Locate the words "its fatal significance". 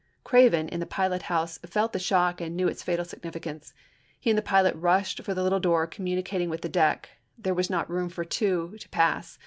2.67-3.71